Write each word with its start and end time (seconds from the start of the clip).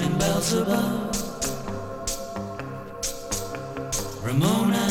ocean 0.00 0.18
bells 0.18 0.52
above. 0.54 1.16
Ramona, 4.24 4.86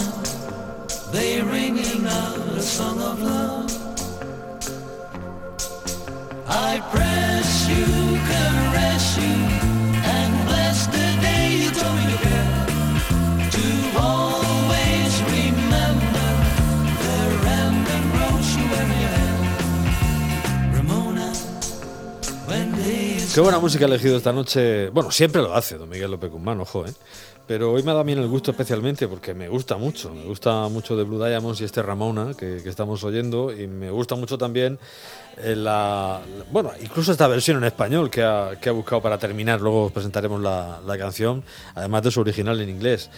they 1.11 1.41
ringing 1.41 2.05
out 2.05 2.37
a 2.37 2.61
song 2.61 3.01
of 3.01 3.21
love. 3.21 3.48
Qué 23.39 23.43
buena 23.43 23.59
música 23.59 23.85
ha 23.85 23.87
elegido 23.87 24.17
esta 24.17 24.33
noche. 24.33 24.89
Bueno, 24.89 25.11
siempre 25.11 25.41
lo 25.41 25.55
hace 25.55 25.77
don 25.77 25.87
Miguel 25.87 26.11
López 26.11 26.29
Guzmán, 26.29 26.59
ojo, 26.59 26.85
¿eh? 26.85 26.91
Pero 27.47 27.71
hoy 27.71 27.83
me 27.83 27.91
ha 27.91 27.93
dado 27.93 28.03
bien 28.03 28.19
el 28.19 28.27
gusto 28.27 28.51
especialmente 28.51 29.07
porque 29.07 29.33
me 29.33 29.47
gusta 29.47 29.77
mucho. 29.77 30.13
Me 30.13 30.25
gusta 30.25 30.67
mucho 30.67 30.97
de 30.97 31.05
Blue 31.05 31.25
Diamonds 31.25 31.61
y 31.61 31.63
este 31.63 31.81
Ramona 31.81 32.33
que, 32.37 32.57
estamos 32.57 33.01
oyendo. 33.05 33.53
Y 33.53 33.65
me 33.65 33.91
gusta 33.91 34.15
mucho 34.15 34.37
también 34.37 34.77
eh, 35.37 35.55
la, 35.55 36.19
Bueno, 36.51 36.71
incluso 36.81 37.13
esta 37.13 37.27
versión 37.27 37.55
en 37.59 37.63
español 37.63 38.09
que 38.09 38.23
ha, 38.23 38.71
buscado 38.73 39.01
para 39.01 39.17
terminar. 39.17 39.61
Luego 39.61 39.85
os 39.85 39.93
presentaremos 39.93 40.41
la, 40.41 40.81
la 40.85 40.97
canción, 40.97 41.41
además 41.75 42.03
de 42.03 42.11
su 42.11 42.19
original 42.19 42.59
en 42.59 42.67
inglés. 42.67 43.09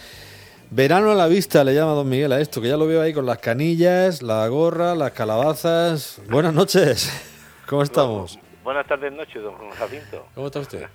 Verano 0.70 1.10
a 1.10 1.16
la 1.16 1.26
vista 1.26 1.64
le 1.64 1.74
llama 1.74 1.94
don 1.94 2.08
Miguel 2.08 2.30
a 2.30 2.40
esto, 2.40 2.60
que 2.60 2.68
ya 2.68 2.76
lo 2.76 2.86
veo 2.86 3.02
ahí 3.02 3.12
con 3.12 3.26
las 3.26 3.38
canillas, 3.38 4.22
la 4.22 4.46
gorra, 4.46 4.94
las 4.94 5.10
calabazas. 5.10 6.20
Buenas 6.30 6.54
noches. 6.54 7.10
¿Cómo 7.66 7.82
estamos? 7.82 8.38
Buenas 8.64 8.86
tardes, 8.86 9.12
noches, 9.12 9.42
don 9.42 9.54
Jacinto. 9.70 10.26
¿Cómo 10.34 10.46
está 10.46 10.60
usted? 10.60 10.86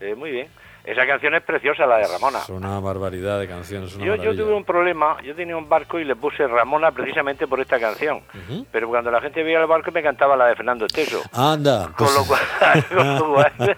Eh, 0.00 0.14
muy 0.14 0.30
bien. 0.30 0.48
Esa 0.84 1.06
canción 1.06 1.34
es 1.34 1.42
preciosa, 1.42 1.86
la 1.86 1.96
de 1.96 2.06
Ramona. 2.06 2.40
Es 2.40 2.48
una 2.50 2.78
barbaridad 2.78 3.40
de 3.40 3.48
canciones. 3.48 3.94
una 3.96 4.04
Yo, 4.04 4.16
yo 4.16 4.36
tuve 4.36 4.52
un 4.52 4.64
problema, 4.64 5.16
yo 5.22 5.34
tenía 5.34 5.56
un 5.56 5.66
barco 5.66 5.98
y 5.98 6.04
le 6.04 6.14
puse 6.14 6.46
Ramona 6.46 6.92
precisamente 6.92 7.46
por 7.46 7.58
esta 7.58 7.80
canción. 7.80 8.18
Ujú. 8.18 8.66
Pero 8.70 8.88
cuando 8.88 9.10
la 9.10 9.20
gente 9.22 9.42
veía 9.42 9.60
el 9.60 9.66
barco 9.66 9.90
me 9.92 10.02
cantaba 10.02 10.36
la 10.36 10.46
de 10.48 10.56
Fernando 10.56 10.84
Esteso. 10.84 11.22
Anda, 11.32 11.90
pues 11.96 12.10
Con 12.14 12.20
lo 12.20 12.26
cual, 12.28 12.84
con 12.88 13.18
lo 13.18 13.34
cual, 13.34 13.76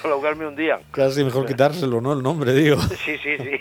con 0.00 0.10
lo 0.10 0.20
cual 0.20 0.36
me 0.36 0.46
hundían. 0.46 0.80
casi 0.92 1.24
mejor 1.24 1.46
quitárselo, 1.46 2.00
¿no? 2.00 2.12
El 2.12 2.22
nombre, 2.22 2.52
digo. 2.52 2.80
Sí, 2.80 3.18
sí, 3.18 3.36
sí. 3.36 3.60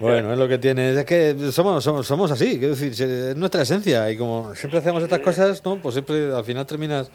Bueno, 0.00 0.32
es 0.32 0.38
lo 0.38 0.46
que 0.46 0.58
tiene. 0.58 0.98
Es 0.98 1.04
que 1.04 1.50
somos, 1.50 1.82
somos, 1.82 2.06
somos 2.06 2.30
así, 2.30 2.58
quiero 2.58 2.74
decir, 2.74 2.92
es 2.92 3.36
nuestra 3.36 3.62
esencia. 3.62 4.10
Y 4.10 4.16
como 4.16 4.54
siempre 4.54 4.78
hacemos 4.78 5.02
estas 5.02 5.20
cosas, 5.20 5.64
¿no? 5.64 5.76
Pues 5.76 5.94
siempre 5.94 6.32
al 6.34 6.44
final 6.44 6.66
terminas, 6.66 7.10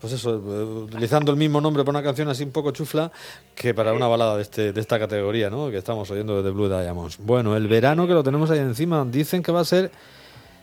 pues 0.00 0.12
eso, 0.12 0.36
utilizando 0.84 1.30
el 1.30 1.38
mismo 1.38 1.60
nombre 1.60 1.84
para 1.84 1.98
una 1.98 2.04
canción 2.04 2.28
así 2.28 2.42
un 2.42 2.50
poco 2.50 2.72
chufla 2.72 3.12
que 3.54 3.74
para 3.74 3.92
una 3.92 4.08
balada 4.08 4.36
de, 4.36 4.42
este, 4.42 4.72
de 4.72 4.80
esta 4.80 4.98
categoría, 4.98 5.50
¿no? 5.50 5.70
Que 5.70 5.78
estamos 5.78 6.10
oyendo 6.10 6.42
de 6.42 6.50
Blue 6.50 6.68
Diamonds. 6.68 7.18
Bueno, 7.18 7.56
el 7.56 7.68
verano 7.68 8.06
que 8.06 8.14
lo 8.14 8.24
tenemos 8.24 8.50
ahí 8.50 8.58
encima, 8.58 9.06
dicen 9.08 9.42
que 9.42 9.52
va 9.52 9.60
a 9.60 9.64
ser 9.64 9.90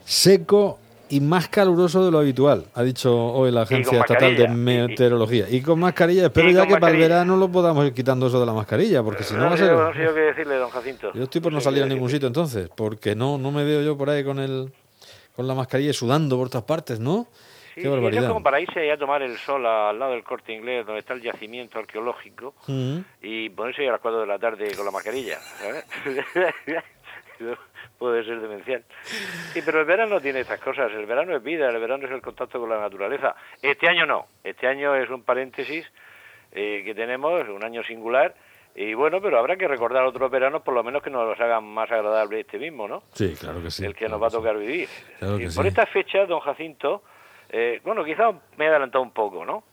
seco 0.05 0.79
y 1.15 1.21
más 1.21 1.47
caluroso 1.47 2.03
de 2.05 2.11
lo 2.11 2.19
habitual, 2.19 2.65
ha 2.75 2.83
dicho 2.83 3.13
hoy 3.15 3.51
la 3.51 3.61
Agencia 3.63 3.99
Estatal 3.99 4.35
de 4.35 4.47
mascarilla. 4.47 4.49
Y- 4.49 4.83
y- 4.85 4.87
Meteorología. 4.87 5.45
Y 5.49 5.61
con 5.61 5.79
mascarilla, 5.79 6.25
espero 6.25 6.49
ya 6.49 6.61
que 6.65 6.73
para 6.73 6.75
el 6.75 6.81
mascarilla. 6.81 7.07
verano 7.07 7.37
lo 7.37 7.49
podamos 7.49 7.85
ir 7.85 7.93
quitando 7.93 8.27
eso 8.27 8.39
de 8.39 8.45
la 8.45 8.53
mascarilla, 8.53 9.03
porque 9.03 9.23
si 9.23 9.33
no 9.35 9.45
va 9.45 9.53
a 9.53 9.57
ser... 9.57 9.71
no 9.71 9.93
sé 9.93 10.03
yo 10.03 10.13
qué 10.13 10.19
decirle, 10.21 10.55
don 10.55 10.69
Jacinto. 10.69 11.11
Yo 11.13 11.23
estoy 11.23 11.41
por 11.41 11.53
no 11.53 11.61
salir 11.61 11.83
a 11.83 11.85
ningún 11.85 12.09
sitio 12.09 12.27
entonces, 12.27 12.69
porque 12.75 13.15
no, 13.15 13.37
no 13.37 13.51
me 13.51 13.63
veo 13.63 13.81
yo 13.81 13.97
por 13.97 14.09
ahí 14.09 14.23
con 14.23 14.39
el 14.39 14.71
con 15.35 15.47
la 15.47 15.55
mascarilla 15.55 15.93
sudando 15.93 16.37
por 16.37 16.49
todas 16.49 16.63
partes, 16.65 16.99
¿no? 16.99 17.25
Sí, 17.73 17.81
Qué 17.81 17.87
barbaridad. 17.89 18.23
es 18.25 18.29
como 18.29 18.43
para 18.43 18.61
irse 18.61 18.91
a 18.91 18.97
tomar 18.99 19.23
el 19.23 19.35
sol 19.39 19.65
al 19.65 19.97
lado 19.97 20.11
del 20.11 20.23
corte 20.23 20.53
inglés, 20.53 20.85
donde 20.85 20.99
está 20.99 21.13
el 21.15 21.23
yacimiento 21.23 21.79
arqueológico, 21.79 22.53
y 23.19 23.49
ponerse 23.49 23.87
a 23.89 23.93
las 23.93 23.99
4 23.99 24.21
de 24.21 24.27
la 24.27 24.37
tarde 24.37 24.71
con 24.75 24.85
la 24.85 24.91
mascarilla, 24.91 25.39
¿sabes? 25.59 25.85
Puede 27.97 28.23
ser 28.23 28.39
demencial. 28.41 28.83
Sí, 29.53 29.61
pero 29.65 29.79
el 29.79 29.85
verano 29.85 30.19
tiene 30.19 30.39
estas 30.41 30.59
cosas. 30.59 30.91
El 30.91 31.05
verano 31.05 31.35
es 31.35 31.43
vida, 31.43 31.69
el 31.69 31.79
verano 31.79 32.05
es 32.05 32.11
el 32.11 32.21
contacto 32.21 32.59
con 32.59 32.69
la 32.69 32.79
naturaleza. 32.79 33.35
Este 33.61 33.87
año 33.87 34.05
no. 34.05 34.27
Este 34.43 34.67
año 34.67 34.95
es 34.95 35.09
un 35.09 35.23
paréntesis 35.23 35.89
eh, 36.51 36.81
que 36.85 36.93
tenemos, 36.95 37.47
un 37.49 37.63
año 37.63 37.83
singular. 37.83 38.33
Y 38.75 38.95
bueno, 38.95 39.21
pero 39.21 39.37
habrá 39.37 39.55
que 39.55 39.67
recordar 39.67 40.03
otros 40.03 40.31
veranos, 40.31 40.63
por 40.63 40.73
lo 40.73 40.83
menos 40.83 41.03
que 41.03 41.11
nos 41.11 41.27
los 41.27 41.39
hagan 41.39 41.63
más 41.63 41.91
agradable 41.91 42.39
este 42.39 42.57
mismo, 42.57 42.87
¿no? 42.87 43.03
Sí, 43.13 43.35
claro 43.39 43.61
que 43.61 43.69
sí. 43.69 43.85
el 43.85 43.93
que 43.93 43.99
claro 43.99 44.13
nos 44.13 44.23
va 44.23 44.27
a 44.27 44.29
sí. 44.31 44.35
tocar 44.37 44.57
vivir. 44.57 44.89
Claro 45.19 45.35
Y 45.35 45.39
que 45.41 45.45
por 45.53 45.63
sí. 45.63 45.67
esta 45.67 45.85
fecha, 45.85 46.25
don 46.25 46.39
Jacinto, 46.39 47.03
eh, 47.49 47.79
bueno, 47.83 48.03
quizá 48.03 48.31
me 48.57 48.65
he 48.65 48.69
adelantado 48.69 49.03
un 49.03 49.11
poco, 49.11 49.45
¿no? 49.45 49.63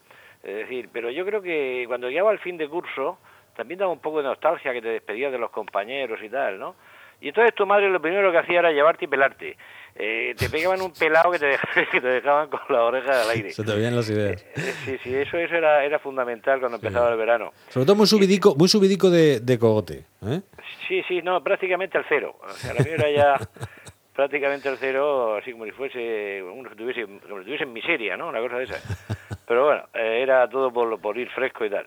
Es 0.42 0.54
decir, 0.54 0.90
pero 0.92 1.10
yo 1.10 1.24
creo 1.24 1.40
que 1.40 1.84
cuando 1.86 2.08
llegaba 2.10 2.30
el 2.32 2.38
fin 2.40 2.58
de 2.58 2.68
curso, 2.68 3.18
también 3.56 3.78
daba 3.80 3.90
un 3.92 4.00
poco 4.00 4.18
de 4.18 4.24
nostalgia 4.24 4.72
que 4.72 4.82
te 4.82 4.88
despedías 4.88 5.32
de 5.32 5.38
los 5.38 5.50
compañeros 5.50 6.18
y 6.22 6.28
tal, 6.28 6.58
¿no? 6.58 6.76
Y 7.20 7.28
entonces 7.28 7.54
tu 7.54 7.66
madre 7.66 7.90
lo 7.90 8.00
primero 8.00 8.32
que 8.32 8.38
hacía 8.38 8.60
era 8.60 8.72
llevarte 8.72 9.04
y 9.04 9.08
pelarte. 9.08 9.56
Eh, 9.94 10.34
te 10.38 10.48
pegaban 10.48 10.80
un 10.80 10.92
pelado 10.92 11.30
que 11.32 11.38
te, 11.38 11.50
dej- 11.58 11.88
que 11.90 12.00
te 12.00 12.06
dejaban 12.08 12.48
con 12.48 12.60
la 12.70 12.82
oreja 12.84 13.22
al 13.22 13.30
aire. 13.30 13.50
Se 13.50 13.62
te 13.64 13.74
veían 13.74 13.94
las 13.96 14.08
ideas. 14.08 14.42
Eh, 14.56 14.72
Sí, 14.84 14.98
sí, 15.02 15.14
eso, 15.14 15.36
eso 15.36 15.54
era, 15.54 15.84
era 15.84 15.98
fundamental 15.98 16.60
cuando 16.60 16.76
empezaba 16.78 17.10
el 17.10 17.18
verano. 17.18 17.52
Sobre 17.68 17.84
todo 17.86 17.96
muy 17.96 18.06
subidico, 18.06 18.54
muy 18.56 18.68
subidico 18.68 19.10
de, 19.10 19.40
de 19.40 19.58
cogote, 19.58 20.04
¿eh? 20.26 20.40
Sí, 20.88 21.02
sí, 21.08 21.20
no, 21.22 21.42
prácticamente 21.42 21.98
al 21.98 22.06
cero. 22.08 22.36
O 22.40 22.48
sea, 22.50 22.72
la 22.72 22.82
mía 22.82 22.94
era 22.94 23.10
ya 23.10 23.36
prácticamente 24.14 24.68
al 24.68 24.78
cero, 24.78 25.36
así 25.36 25.52
como 25.52 25.64
si 25.66 25.72
fuese, 25.72 26.42
uno 26.42 26.68
que 26.70 26.76
tuviese, 26.76 27.04
como 27.04 27.38
si 27.40 27.44
tuviese 27.44 27.64
en 27.64 27.72
miseria, 27.72 28.16
¿no? 28.16 28.28
Una 28.28 28.40
cosa 28.40 28.56
de 28.58 28.64
esa. 28.64 29.14
Pero 29.46 29.66
bueno, 29.66 29.82
eh, 29.94 30.20
era 30.22 30.48
todo 30.48 30.72
por, 30.72 30.98
por 31.00 31.18
ir 31.18 31.28
fresco 31.30 31.64
y 31.64 31.70
tal. 31.70 31.86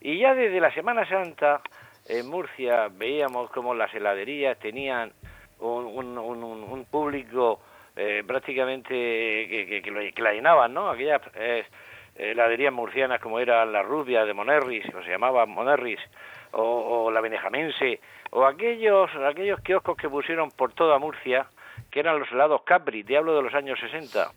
Y 0.00 0.18
ya 0.18 0.34
desde 0.34 0.60
la 0.60 0.72
Semana 0.74 1.08
Santa, 1.08 1.60
en 2.08 2.28
Murcia, 2.28 2.88
veíamos 2.90 3.50
como 3.50 3.74
las 3.74 3.92
heladerías 3.94 4.58
tenían 4.58 5.12
un, 5.60 6.86
público 6.90 7.60
eh, 7.96 8.22
prácticamente 8.26 8.92
que 9.82 9.90
lo- 9.90 10.14
que 10.14 10.22
la 10.22 10.32
llenaban, 10.32 10.72
¿no? 10.72 10.88
Aquellas 10.88 11.20
eh, 11.34 11.64
heladerías 12.16 12.72
murcianas 12.72 13.20
como 13.20 13.40
era 13.40 13.64
la 13.66 13.82
Rubia 13.82 14.24
de 14.24 14.34
Monerris, 14.34 14.86
o 14.94 15.02
se 15.02 15.10
llamaba 15.10 15.46
Monerris, 15.46 16.00
o, 16.52 17.04
o 17.06 17.10
la 17.10 17.20
Benejamense, 17.20 18.00
o 18.30 18.44
aquellos, 18.44 19.10
aquellos 19.16 19.60
kioscos 19.60 19.96
que 19.96 20.08
pusieron 20.08 20.50
por 20.50 20.72
toda 20.72 20.98
Murcia, 20.98 21.46
que 21.90 22.00
eran 22.00 22.18
los 22.18 22.30
helados 22.30 22.62
Capri, 22.62 23.04
te 23.04 23.16
hablo 23.16 23.34
de 23.36 23.42
los 23.42 23.54
años 23.54 23.78
60. 23.80 24.30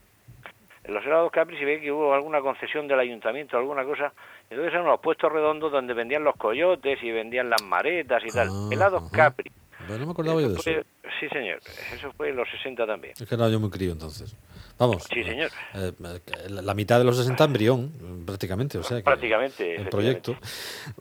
En 0.91 0.95
los 0.95 1.05
helados 1.05 1.31
Capri 1.31 1.57
se 1.57 1.63
ve 1.63 1.79
que 1.79 1.89
hubo 1.89 2.13
alguna 2.13 2.41
concesión 2.41 2.85
del 2.85 2.99
ayuntamiento, 2.99 3.57
alguna 3.57 3.85
cosa. 3.85 4.11
Entonces 4.49 4.73
eran 4.73 4.85
los 4.85 4.99
puestos 4.99 5.31
redondos 5.31 5.71
donde 5.71 5.93
vendían 5.93 6.25
los 6.25 6.35
coyotes 6.35 7.01
y 7.01 7.11
vendían 7.11 7.49
las 7.49 7.63
maretas 7.63 8.21
y 8.25 8.27
tal. 8.27 8.49
Ah, 8.51 8.69
helados 8.69 9.03
ajá. 9.03 9.11
Capri. 9.15 9.49
Pero 9.87 9.99
no 9.99 10.05
me 10.07 10.11
acordaba 10.11 10.41
yo 10.41 10.49
de 10.49 10.55
Eso 10.55 10.69
sí, 11.17 11.29
señor. 11.29 11.59
Eso 11.95 12.11
fue 12.17 12.31
en 12.31 12.35
los 12.35 12.49
60 12.49 12.85
también. 12.85 13.13
Es 13.17 13.25
que 13.25 13.35
era 13.35 13.47
yo 13.47 13.57
muy 13.61 13.69
crío 13.69 13.93
entonces. 13.93 14.35
Vamos. 14.77 15.03
Sí, 15.03 15.23
señor. 15.23 15.49
eh, 15.75 15.93
eh, 16.01 16.49
la, 16.49 16.73
mitad 16.73 16.97
de 16.97 17.05
los 17.05 17.15
60 17.15 17.41
embrión, 17.41 18.25
prácticamente, 18.25 18.77
o 18.77 18.83
sea 18.83 18.97
que 18.97 19.03
Prácticamente, 19.03 19.75
El 19.75 19.87
proyecto. 19.87 20.35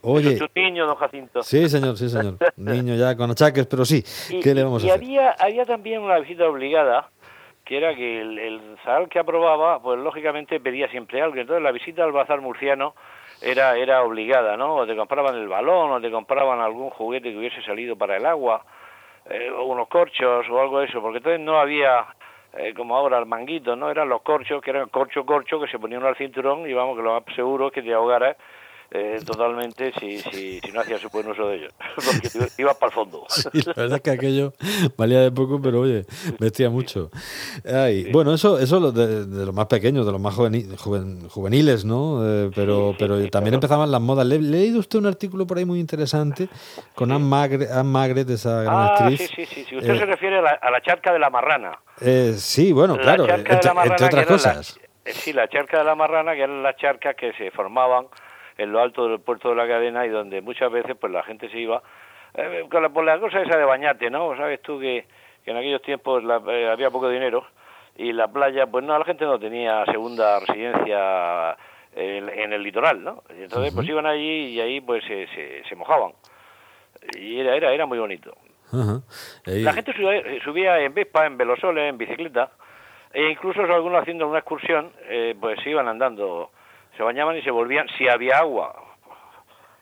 Oye, 0.03 0.35
es 0.35 0.41
niño, 0.55 0.87
don 0.87 0.95
Jacinto. 0.95 1.43
sí, 1.43 1.67
señor, 1.67 1.97
sí, 1.97 2.07
señor. 2.07 2.37
Niño 2.55 2.95
ya 2.95 3.17
con 3.17 3.29
achaques, 3.29 3.67
pero 3.67 3.83
sí. 3.83 4.01
Y, 4.29 4.39
¿Qué 4.39 4.55
le 4.55 4.63
vamos 4.63 4.85
y 4.85 4.89
a 4.89 4.93
hacer? 4.93 5.03
había, 5.03 5.31
había 5.31 5.65
también 5.65 6.01
una 6.01 6.17
visita 6.19 6.47
obligada, 6.47 7.09
era 7.75 7.95
que 7.95 8.21
el, 8.21 8.39
el 8.39 8.77
zagal 8.83 9.09
que 9.09 9.19
aprobaba, 9.19 9.81
pues 9.81 9.99
lógicamente 9.99 10.59
pedía 10.59 10.87
siempre 10.89 11.21
algo. 11.21 11.37
Entonces 11.37 11.63
la 11.63 11.71
visita 11.71 12.03
al 12.03 12.11
bazar 12.11 12.41
murciano 12.41 12.93
era, 13.41 13.75
era 13.77 14.03
obligada, 14.03 14.57
¿no? 14.57 14.75
O 14.75 14.87
te 14.87 14.95
compraban 14.95 15.35
el 15.35 15.47
balón, 15.47 15.91
o 15.91 16.01
te 16.01 16.11
compraban 16.11 16.59
algún 16.59 16.89
juguete 16.89 17.31
que 17.31 17.37
hubiese 17.37 17.61
salido 17.63 17.95
para 17.95 18.17
el 18.17 18.25
agua, 18.25 18.63
eh, 19.29 19.49
o 19.51 19.63
unos 19.65 19.87
corchos, 19.87 20.47
o 20.49 20.61
algo 20.61 20.79
de 20.79 20.87
eso, 20.87 21.01
porque 21.01 21.17
entonces 21.17 21.39
no 21.39 21.59
había... 21.59 22.05
eh, 22.53 22.73
como 22.75 22.97
ahora 22.97 23.17
el 23.17 23.25
manguito, 23.25 23.75
¿no? 23.75 23.89
Eran 23.89 24.09
los 24.09 24.21
corchos, 24.23 24.61
que 24.61 24.71
eran 24.71 24.89
corcho, 24.89 25.25
corcho, 25.25 25.59
que 25.59 25.67
se 25.67 25.79
ponían 25.79 26.03
al 26.03 26.17
cinturón 26.17 26.69
y 26.69 26.73
vamos, 26.73 26.97
que 26.97 27.03
lo 27.03 27.13
más 27.13 27.23
seguro 27.35 27.67
es 27.67 27.73
que 27.73 27.81
te 27.81 27.93
ahogaras 27.93 28.35
eh, 28.93 29.19
totalmente 29.25 29.93
si, 29.99 30.19
si, 30.19 30.59
si 30.59 30.71
no 30.73 30.81
hacías 30.81 30.99
su 31.01 31.09
buen 31.09 31.27
uso 31.29 31.47
de 31.47 31.55
ellos, 31.57 31.73
porque 31.95 32.29
ibas 32.57 32.75
para 32.77 32.87
el 32.89 32.93
fondo. 32.93 33.25
Sí, 33.51 33.61
la 33.65 33.73
verdad 33.73 33.95
es 33.97 34.01
que 34.01 34.11
aquello 34.11 34.53
valía 34.97 35.21
de 35.21 35.31
poco, 35.31 35.61
pero 35.61 35.81
oye, 35.81 36.05
vestía 36.39 36.69
mucho. 36.69 37.09
Ay, 37.65 38.11
Bueno, 38.11 38.33
eso, 38.33 38.59
eso 38.59 38.91
de, 38.91 39.25
de 39.25 39.45
los 39.45 39.55
más 39.55 39.67
pequeños, 39.67 40.05
de 40.05 40.11
los 40.11 40.19
más 40.21 40.35
juveni- 40.37 40.67
juven- 40.77 41.27
juveniles, 41.29 41.85
¿no? 41.85 42.21
Eh, 42.25 42.51
pero 42.53 42.91
Sí, 42.91 42.95
pero 42.99 43.15
también 43.15 43.31
claro. 43.31 43.55
empezaban 43.55 43.91
las 43.91 44.01
modas. 44.01 44.25
Le 44.27 44.35
he 44.35 44.39
leído 44.39 44.79
usted 44.79 44.99
un 44.99 45.05
artículo 45.05 45.47
por 45.47 45.57
ahí 45.57 45.65
muy 45.65 45.79
interesante 45.79 46.47
con 46.95 47.11
Anne 47.11 47.23
Magret, 47.25 47.71
Anne 47.71 47.83
Magret, 47.89 48.29
esa 48.29 48.63
gran 48.63 48.77
Ah, 48.77 48.85
actriz. 48.87 49.29
sí, 49.35 49.45
sí, 49.45 49.65
sí. 49.67 49.75
Usted 49.77 49.95
Eh, 49.95 49.99
se 49.99 50.05
refiere 50.05 50.39
a 50.39 50.41
la, 50.41 50.51
a 50.51 50.69
la 50.71 50.81
charca 50.81 51.11
de 51.13 51.19
la 51.19 51.29
marrana. 51.29 51.79
eh, 52.01 52.33
sí, 52.37 52.71
bueno, 52.71 52.95
La 52.97 53.01
claro, 53.03 53.27
entre, 53.29 53.73
la 53.73 53.83
otras 54.07 54.25
cosas. 54.25 54.55
las- 54.57 54.79
eh, 55.05 55.13
sí, 55.13 55.33
la 55.33 55.47
charca 55.47 55.79
de 55.79 55.83
la 55.85 55.95
marrana, 55.95 56.33
que 56.33 56.41
eran 56.43 56.61
las 56.61 56.75
charcas 56.77 57.15
que 57.15 57.31
se 57.33 57.51
formaban 57.51 58.05
en 58.57 58.71
lo 58.71 58.81
alto 58.81 59.07
del 59.07 59.19
puerto 59.19 59.49
de 59.49 59.55
la 59.55 59.67
cadena 59.67 60.05
y 60.05 60.09
donde 60.09 60.41
muchas 60.41 60.71
veces 60.71 60.95
pues 60.99 61.11
la 61.11 61.23
gente 61.23 61.49
se 61.49 61.59
iba 61.59 61.81
eh, 62.33 62.65
con 62.69 62.81
la, 62.83 62.89
por 62.89 63.03
la 63.03 63.19
cosa 63.19 63.41
esa 63.41 63.57
de 63.57 63.65
bañarte, 63.65 64.09
¿no? 64.09 64.35
Sabes 64.37 64.61
tú 64.61 64.79
que, 64.79 65.05
que 65.43 65.51
en 65.51 65.57
aquellos 65.57 65.81
tiempos 65.81 66.23
la- 66.23 66.41
eh, 66.47 66.69
había 66.69 66.89
poco 66.89 67.09
dinero 67.09 67.45
y 67.97 68.13
la 68.13 68.27
playa, 68.29 68.67
pues 68.67 68.85
no, 68.85 68.97
la 68.97 69.05
gente 69.05 69.25
no 69.25 69.37
tenía 69.39 69.83
segunda 69.85 70.39
residencia 70.39 71.57
en, 71.95 72.29
en 72.29 72.53
el 72.53 72.63
litoral, 72.63 73.03
¿no? 73.03 73.23
Y 73.37 73.43
entonces 73.43 73.73
pues 73.73 73.87
iban 73.89 74.05
allí 74.05 74.45
y 74.55 74.61
ahí 74.61 74.79
pues 74.81 75.03
se, 75.05 75.27
se, 75.27 75.63
se 75.67 75.75
mojaban. 75.75 76.13
Y 77.17 77.39
era, 77.39 77.55
era, 77.55 77.73
era 77.73 77.85
muy 77.85 77.99
bonito. 77.99 78.35
Ahí- 79.45 79.63
La 79.63 79.73
gente 79.73 79.91
subía, 79.93 80.15
eh, 80.17 80.39
subía 80.43 80.79
en 80.79 80.93
Vespa, 80.93 81.25
en 81.25 81.37
velosoles, 81.37 81.89
en 81.89 81.97
bicicleta, 81.97 82.51
e 83.11 83.29
incluso 83.31 83.61
algunos 83.61 84.01
haciendo 84.01 84.27
una 84.27 84.39
excursión, 84.39 84.91
eh, 85.09 85.35
pues 85.39 85.59
se 85.61 85.69
iban 85.71 85.87
andando, 85.89 86.51
se 87.01 87.05
bañaban 87.05 87.35
y 87.35 87.41
se 87.41 87.49
volvían, 87.49 87.87
si 87.97 88.07
había 88.07 88.37
agua. 88.37 88.75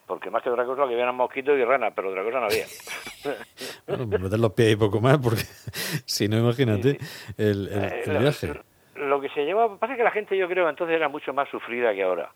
Porque 0.08 0.30
más 0.32 0.42
que 0.42 0.50
otra 0.50 0.64
cosa 0.64 0.88
que 0.88 0.94
habían 0.94 1.14
mosquitos 1.16 1.58
y 1.60 1.66
ranas, 1.66 1.92
pero 1.94 2.12
otra 2.12 2.24
cosa 2.24 2.40
no 2.40 2.46
había. 2.46 2.66
Bueno, 3.88 4.06
meter 4.08 4.40
los 4.40 4.54
pies 4.54 4.74
y 4.74 4.76
poco 4.78 5.02
más, 5.02 5.18
porque 5.18 5.42
si 6.06 6.30
no, 6.30 6.38
imagínate 6.38 6.98
el, 7.38 7.68
el- 7.68 7.84
Eh, 7.84 8.02
el 8.06 8.18
viaje. 8.20 8.54
Lo 8.96 9.20
que 9.20 9.28
se 9.30 9.44
llevaba, 9.44 9.78
pasa 9.78 9.98
que 9.98 10.04
la 10.04 10.12
gente 10.12 10.38
yo 10.38 10.48
creo 10.48 10.70
entonces 10.70 10.96
era 10.96 11.10
mucho 11.10 11.34
más 11.34 11.50
sufrida 11.50 11.94
que 11.94 12.04
ahora. 12.04 12.32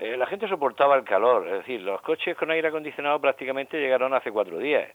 Eh, 0.00 0.16
la 0.16 0.26
gente 0.26 0.48
soportaba 0.48 0.96
el 0.96 1.04
calor, 1.04 1.46
es 1.46 1.52
decir, 1.58 1.82
los 1.82 2.00
coches 2.02 2.36
con 2.36 2.50
aire 2.50 2.66
acondicionado 2.68 3.20
prácticamente 3.20 3.78
llegaron 3.78 4.12
hace 4.14 4.32
cuatro 4.32 4.58
días. 4.58 4.88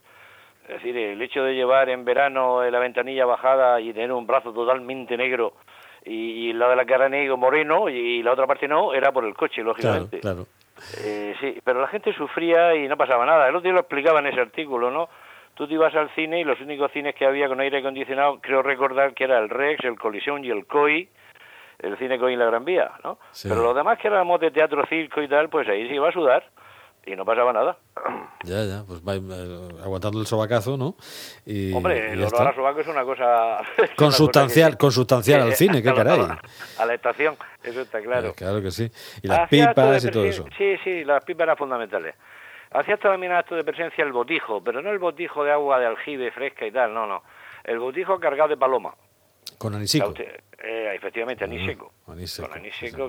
Es 0.68 0.74
decir, 0.74 0.94
el 0.96 1.22
hecho 1.22 1.42
de 1.42 1.54
llevar 1.54 1.88
en 1.88 2.04
verano 2.04 2.62
eh, 2.62 2.70
la 2.70 2.80
ventanilla 2.80 3.24
bajada 3.24 3.80
y 3.80 3.92
tener 3.94 4.12
un 4.12 4.26
brazo 4.26 4.52
totalmente 4.52 5.16
negro 5.16 5.54
y, 6.06 6.48
y 6.48 6.52
la 6.52 6.68
de 6.68 6.76
la 6.76 6.86
cara 6.86 7.08
negro 7.08 7.36
moreno 7.36 7.88
y, 7.88 8.22
la 8.22 8.32
otra 8.32 8.46
parte 8.46 8.68
no, 8.68 8.94
era 8.94 9.12
por 9.12 9.24
el 9.24 9.34
coche, 9.34 9.56
Claro, 9.62 9.68
lógicamente. 9.70 10.20
claro. 10.20 10.46
Eh, 11.02 11.34
sí, 11.40 11.58
pero 11.64 11.80
la 11.80 11.88
gente 11.88 12.12
sufría 12.12 12.74
y 12.74 12.86
no 12.86 12.96
pasaba 12.96 13.24
nada. 13.26 13.48
El 13.48 13.56
otro 13.56 13.62
día 13.62 13.72
lo 13.72 13.80
explicaba 13.80 14.20
en 14.20 14.26
ese 14.26 14.40
artículo, 14.40 14.90
¿no? 14.90 15.08
Tú 15.54 15.66
te 15.66 15.74
ibas 15.74 15.94
al 15.94 16.10
cine 16.10 16.40
y 16.40 16.44
los 16.44 16.60
únicos 16.60 16.92
cines 16.92 17.14
que 17.14 17.24
había 17.24 17.48
con 17.48 17.60
aire 17.60 17.78
acondicionado, 17.78 18.40
creo 18.40 18.62
recordar 18.62 19.14
que 19.14 19.24
era 19.24 19.38
el 19.38 19.48
Rex, 19.48 19.84
el 19.84 19.98
Colisión 19.98 20.44
y 20.44 20.50
el 20.50 20.66
COI, 20.66 21.08
el 21.78 21.96
cine 21.96 22.18
COI 22.18 22.34
en 22.34 22.38
la 22.40 22.46
Gran 22.46 22.64
Vía, 22.64 22.90
¿no? 23.02 23.18
Sí. 23.30 23.48
Pero 23.48 23.62
los 23.62 23.74
demás 23.74 23.98
que 23.98 24.08
éramos 24.08 24.38
de 24.38 24.50
teatro, 24.50 24.84
circo 24.86 25.22
y 25.22 25.28
tal, 25.28 25.48
pues 25.48 25.66
ahí 25.68 25.88
se 25.88 25.94
iba 25.94 26.10
a 26.10 26.12
sudar 26.12 26.44
y 27.06 27.16
no 27.16 27.24
pasaba 27.24 27.52
nada. 27.52 27.78
Ya, 28.44 28.64
ya, 28.64 28.84
pues 28.86 29.00
va 29.00 29.14
eh, 29.14 29.68
aguantando 29.82 30.20
el 30.20 30.26
sobacazo, 30.26 30.76
¿no? 30.76 30.96
Y, 31.46 31.72
Hombre, 31.72 32.08
y 32.10 32.12
el 32.12 32.24
olor 32.24 32.48
a 32.48 32.54
sobaco 32.54 32.80
es 32.80 32.86
una 32.88 33.04
cosa... 33.04 33.60
es 33.76 33.78
una 33.78 33.94
Consustancial, 33.96 34.70
cosa 34.72 34.76
que- 34.76 34.80
consustancial 34.80 35.42
al 35.42 35.52
cine, 35.56 35.82
qué 35.82 35.88
a 35.90 35.92
la- 35.92 35.96
caray. 35.96 36.20
A 36.20 36.26
la, 36.26 36.40
a 36.78 36.86
la 36.86 36.94
estación, 36.94 37.36
eso 37.62 37.80
está 37.80 38.02
claro. 38.02 38.28
Eh, 38.28 38.34
claro 38.36 38.60
que 38.60 38.70
sí. 38.70 38.90
Y 39.22 39.28
las 39.28 39.48
pipas 39.48 40.04
y 40.04 40.10
todo 40.10 40.24
eso. 40.24 40.44
Sí, 40.58 40.76
sí, 40.84 41.04
las 41.04 41.24
pipas 41.24 41.44
eran 41.44 41.56
fundamentales. 41.56 42.14
Hacía 42.72 42.96
también 42.96 43.32
acto 43.32 43.54
de 43.54 43.64
presencia 43.64 44.04
el 44.04 44.12
botijo, 44.12 44.62
pero 44.62 44.82
no 44.82 44.90
el 44.90 44.98
botijo 44.98 45.44
de 45.44 45.52
agua 45.52 45.78
de 45.78 45.86
aljibe 45.86 46.30
fresca 46.32 46.66
y 46.66 46.72
tal, 46.72 46.92
no, 46.92 47.06
no. 47.06 47.22
El 47.64 47.78
botijo 47.78 48.18
cargado 48.18 48.50
de 48.50 48.56
paloma. 48.56 48.94
Con 49.58 49.74
anisico. 49.74 50.12
Eh, 50.58 50.92
efectivamente, 50.96 51.44
anís 51.44 51.64
seco, 51.64 51.92
Con 52.04 52.18
sí, 52.26 52.42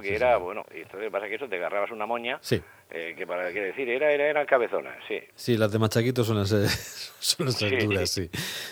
que 0.01 0.15
era, 0.15 0.37
bueno, 0.37 0.63
y 0.75 0.81
entonces 0.81 1.09
pasa 1.11 1.27
que 1.27 1.35
eso 1.35 1.47
te 1.49 1.55
agarrabas 1.55 1.89
una 1.91 2.05
moña, 2.05 2.37
Sí. 2.41 2.61
Eh, 2.89 3.13
que 3.17 3.27
para 3.27 3.51
qué 3.51 3.61
decir, 3.61 3.89
era, 3.89 4.11
era, 4.11 4.25
eran 4.27 4.45
cabezonas, 4.45 4.95
sí. 5.07 5.19
Sí, 5.35 5.57
las 5.57 5.71
de 5.71 5.79
machaquito 5.79 6.23
suelen 6.23 6.45
ser, 6.45 6.67
suelen 7.19 7.53
ser 7.53 7.69
Sí. 7.79 7.85
duras, 7.85 8.09
sí. 8.09 8.29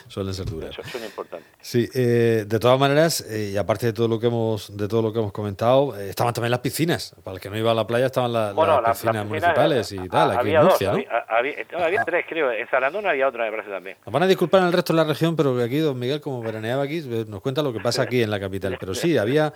Suelen 0.08 0.34
ser 0.34 0.46
duras. 0.46 0.72
Eso 0.78 0.88
son 0.90 1.04
importantes. 1.04 1.50
Sí, 1.60 1.90
eh, 1.94 2.46
de 2.48 2.60
todas 2.60 2.80
maneras, 2.80 3.22
eh, 3.30 3.52
y 3.54 3.58
aparte 3.58 3.88
de 3.88 3.94
todo 3.94 4.08
lo 4.08 4.20
que 4.20 4.28
hemos, 4.28 4.76
de 4.78 4.88
todo 4.88 5.02
lo 5.02 5.12
que 5.12 5.20
hemos 5.20 5.32
comentado, 5.34 6.00
eh, 6.00 6.10
estaban 6.10 6.34
también 6.34 6.52
las 6.52 6.60
piscinas. 6.62 7.16
Para 7.24 7.36
el 7.36 7.42
que 7.42 7.50
no 7.50 7.58
iba 7.58 7.72
a 7.72 7.74
la 7.74 7.86
playa 7.88 8.06
estaban 8.06 8.32
la- 8.32 8.54
Bueno, 8.54 8.80
las 8.82 8.84
la- 8.84 8.92
piscinas 9.12 9.26
municipales 9.26 9.92
y 9.92 10.08
tal, 10.10 10.32
aquí 10.32 10.40
había 10.40 10.60
en 10.60 10.64
dos, 10.64 10.72
Murcia, 10.72 10.88
¿no? 10.88 10.94
había, 10.94 11.26
había- 11.28 11.66
no, 11.72 11.84
había 11.84 12.04
tres, 12.06 12.26
creo. 12.30 12.52
En 12.52 12.68
Zarandona 12.68 13.10
había 13.10 13.28
otra, 13.28 13.44
me 13.46 13.52
parece 13.52 13.70
también. 13.70 13.98
Nos 14.06 14.14
van 14.14 14.24
a 14.24 14.28
disculpar 14.28 14.62
en 14.62 14.68
el 14.68 14.74
resto 14.74 14.94
de 14.94 14.98
la 14.98 15.04
región, 15.04 15.36
pero 15.36 15.62
aquí 15.62 15.80
don 15.80 15.98
Miguel, 16.00 16.22
como 16.22 16.42
veraneaba 16.42 16.84
aquí, 16.84 17.02
nos 17.28 17.42
cuenta 17.42 17.62
lo 17.62 17.74
que 17.74 17.80
pasa 17.80 18.04
aquí 18.04 18.22
en 18.22 18.30
la 18.32 18.40
capital. 18.40 18.78
Pero 18.80 18.94
sí, 18.94 19.18
había... 19.18 19.52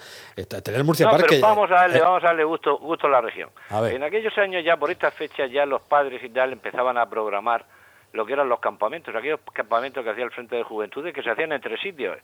Tener 0.63 0.83
Murcia 0.83 1.05
No, 1.05 1.11
Parque... 1.11 1.27
pero 1.35 1.41
vamos 1.47 1.69
a 1.71 1.75
darle, 1.75 1.99
vamos 2.01 2.23
a 2.23 2.27
darle 2.27 2.43
gusto, 2.43 2.77
gusto 2.79 3.07
a 3.07 3.09
la 3.09 3.21
región. 3.21 3.49
A 3.69 3.81
ver. 3.81 3.93
En 3.93 4.03
aquellos 4.03 4.35
años 4.37 4.48
ya, 4.51 4.77
por 4.77 4.91
estas 4.91 5.13
fechas, 5.13 5.51
ya 5.51 5.65
los 5.65 5.81
padres 5.81 6.23
y 6.23 6.29
tal 6.29 6.53
empezaban 6.53 6.97
a 6.97 7.09
programar 7.09 7.65
lo 8.13 8.25
que 8.25 8.33
eran 8.33 8.49
los 8.49 8.59
campamentos, 8.59 9.15
aquellos 9.15 9.39
campamentos 9.53 10.03
que 10.03 10.09
hacía 10.09 10.23
el 10.23 10.31
Frente 10.31 10.55
de 10.55 10.63
Juventudes, 10.63 11.13
que 11.13 11.21
se 11.21 11.29
hacían 11.29 11.51
en 11.51 11.61
tres 11.61 11.79
sitios, 11.79 12.17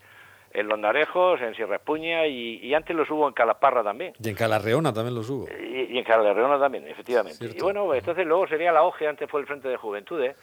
en 0.52 0.68
Los 0.68 0.80
Narejos, 0.80 1.42
en 1.42 1.54
Sierra 1.54 1.76
Espuña 1.76 2.26
y, 2.26 2.58
y 2.58 2.74
antes 2.74 2.96
los 2.96 3.10
hubo 3.12 3.28
en 3.28 3.34
Calasparra 3.34 3.84
también. 3.84 4.14
Y 4.24 4.30
en 4.30 4.36
Calarreona 4.36 4.94
también 4.94 5.14
los 5.14 5.30
hubo. 5.30 5.48
Y, 5.48 5.94
y 5.94 5.98
en 5.98 6.04
Calarreona 6.04 6.58
también, 6.60 6.88
efectivamente. 6.88 7.38
Cierto. 7.38 7.58
Y 7.58 7.62
bueno, 7.62 7.94
entonces 7.94 8.26
luego 8.26 8.48
sería 8.48 8.72
la 8.72 8.84
OGE, 8.84 9.08
antes 9.08 9.30
fue 9.30 9.42
el 9.42 9.48
Frente 9.48 9.68
de 9.68 9.78
Juventudes. 9.78 10.36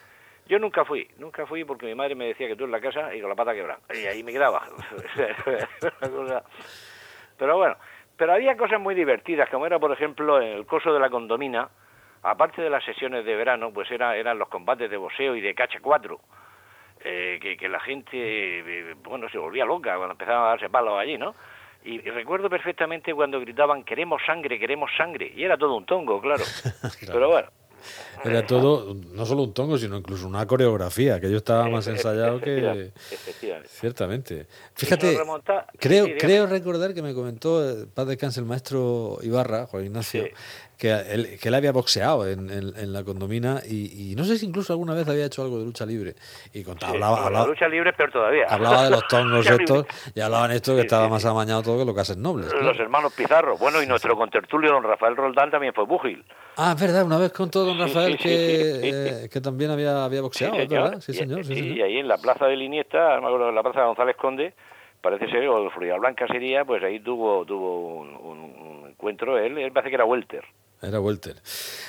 Yo 0.45 0.59
nunca 0.59 0.83
fui, 0.83 1.07
nunca 1.17 1.45
fui 1.45 1.63
porque 1.63 1.85
mi 1.85 1.95
madre 1.95 2.15
me 2.15 2.25
decía 2.27 2.47
que 2.47 2.55
tú 2.55 2.65
en 2.65 2.71
la 2.71 2.81
casa 2.81 3.15
y 3.15 3.21
con 3.21 3.29
la 3.29 3.35
pata 3.35 3.53
quebrada. 3.53 3.79
Y 3.93 4.05
ahí 4.05 4.23
me 4.23 4.33
quedaba. 4.33 4.63
Pero 7.37 7.57
bueno, 7.57 7.75
pero 8.17 8.33
había 8.33 8.55
cosas 8.57 8.79
muy 8.79 8.95
divertidas, 8.95 9.49
como 9.49 9.65
era, 9.65 9.79
por 9.79 9.91
ejemplo, 9.91 10.41
en 10.41 10.49
el 10.49 10.65
coso 10.65 10.93
de 10.93 10.99
la 10.99 11.09
condomina, 11.09 11.69
aparte 12.21 12.61
de 12.61 12.69
las 12.69 12.83
sesiones 12.83 13.25
de 13.25 13.35
verano, 13.35 13.71
pues 13.73 13.89
era, 13.91 14.15
eran 14.15 14.39
los 14.39 14.49
combates 14.49 14.89
de 14.89 14.97
boxeo 14.97 15.35
y 15.35 15.41
de 15.41 15.53
cacha 15.53 15.79
4. 15.81 16.19
eh, 17.05 17.37
que, 17.41 17.57
que 17.57 17.67
la 17.67 17.79
gente, 17.81 18.09
eh, 18.13 18.95
bueno, 19.03 19.27
se 19.29 19.37
volvía 19.37 19.65
loca 19.65 19.95
cuando 19.97 20.13
empezaban 20.13 20.43
a 20.45 20.49
darse 20.49 20.69
palos 20.69 20.97
allí, 20.97 21.17
¿no? 21.17 21.35
Y, 21.83 21.95
y 21.95 22.09
recuerdo 22.11 22.49
perfectamente 22.49 23.13
cuando 23.13 23.41
gritaban, 23.41 23.83
queremos 23.83 24.21
sangre, 24.25 24.57
queremos 24.57 24.89
sangre. 24.95 25.29
Y 25.35 25.43
era 25.43 25.57
todo 25.57 25.75
un 25.75 25.85
tongo, 25.85 26.21
claro. 26.21 26.43
Pero 27.11 27.29
bueno. 27.29 27.49
Era 28.23 28.45
todo, 28.47 28.95
no 29.13 29.25
solo 29.25 29.43
un 29.43 29.53
tongo, 29.53 29.77
sino 29.77 29.97
incluso 29.97 30.27
una 30.27 30.45
coreografía, 30.47 31.19
que 31.19 31.29
yo 31.29 31.37
estaba 31.37 31.67
más 31.69 31.87
ensayado 31.87 32.39
que... 32.39 32.91
Efectivamente. 33.11 33.69
Ciertamente. 33.71 34.47
Fíjate, 34.75 35.17
remonta- 35.17 35.65
creo, 35.77 36.05
sí, 36.05 36.13
creo 36.17 36.47
recordar 36.47 36.93
que 36.93 37.01
me 37.01 37.13
comentó, 37.13 37.67
eh, 37.69 37.85
paz 37.93 38.07
descanse 38.07 38.39
el 38.39 38.45
maestro 38.45 39.17
Ibarra, 39.21 39.65
Juan 39.65 39.85
Ignacio, 39.85 40.23
Sí. 40.25 40.31
Que, 40.83 40.91
él, 41.13 41.39
que 41.41 41.47
él 41.47 41.55
había 41.55 41.71
boxeado 41.71 42.27
en, 42.27 42.49
en- 42.49 42.73
en 42.77 42.91
la 42.91 43.05
condomina 43.05 43.61
y, 43.65 44.11
y 44.11 44.15
no 44.17 44.25
sé 44.25 44.37
si 44.37 44.45
incluso 44.45 44.73
alguna 44.73 44.93
vez 44.93 45.07
había 45.07 45.25
hecho 45.27 45.41
algo 45.41 45.57
de 45.59 45.63
lucha 45.63 45.85
libre. 45.85 46.15
Y 46.53 46.61
contaba, 46.61 46.91
hablaba, 46.91 47.25
hablaba- 47.27 47.45
la 47.45 47.51
lucha 47.53 47.69
libre 47.69 47.91
es 47.91 47.95
peor 47.95 48.11
todavía. 48.11 48.45
hablaba 48.49 48.83
de 48.83 48.89
los 48.89 49.07
tongos 49.07 49.49
estos 49.49 49.85
y 50.13 50.19
hablaban 50.19 50.51
esto 50.51 50.73
que 50.73 50.81
Sí, 50.81 50.85
estaba 50.87 51.05
sí, 51.05 51.11
más 51.11 51.23
amañado 51.25 51.63
todo 51.63 51.77
que 51.79 51.85
los 51.85 51.95
cases 51.95 52.17
nobles. 52.17 52.47
claro. 52.49 52.65
Los 52.65 52.77
hermanos 52.79 53.13
Pizarro. 53.13 53.57
Bueno, 53.57 53.81
y 53.81 53.87
nuestro 53.87 54.17
contertulio, 54.17 54.73
don 54.73 54.83
Rafael 54.83 55.15
Roldán, 55.15 55.49
también 55.51 55.73
fue 55.73 55.85
búgil. 55.85 56.25
Ah, 56.57 56.73
es 56.75 56.81
verdad, 56.81 57.05
una 57.05 57.17
vez 57.17 57.31
contó 57.31 57.63
don 57.63 57.79
Rafael 57.79 58.17
que, 58.17 58.79
eh, 59.23 59.29
que 59.31 59.39
también 59.39 59.71
había, 59.71 60.03
había 60.03 60.21
boxeado, 60.21 60.55
Sí, 60.55 60.61
es 60.63 60.67
señor. 60.67 60.83
verdad. 60.83 60.99
Sí, 61.01 61.11
Y- 61.13 61.15
señor. 61.15 61.45
Sí, 61.45 61.53
y, 61.77 61.81
ahí 61.81 61.97
en 61.99 62.09
la 62.09 62.17
plaza 62.17 62.45
de 62.45 62.57
Liniesta, 62.57 63.15
no 63.15 63.21
me 63.21 63.27
acuerdo, 63.27 63.47
en 63.47 63.55
la 63.55 63.63
plaza 63.63 63.79
de 63.79 63.85
González 63.87 64.17
Conde, 64.17 64.53
parece 65.01 65.27
ser, 65.29 65.47
o 65.47 65.69
Florida 65.71 65.97
Blanca 65.97 66.27
sería, 66.27 66.65
pues 66.65 66.83
ahí 66.83 66.99
tuvo 66.99 67.45
tuvo 67.45 67.99
un, 68.01 68.09
un- 68.15 68.55
un 68.83 68.89
encuentro. 68.89 69.37
Él, 69.37 69.57
él 69.57 69.71
parece 69.71 69.89
que 69.89 69.95
era 69.95 70.05
welter. 70.05 70.43
Era 70.83 70.99
Welter. 70.99 71.35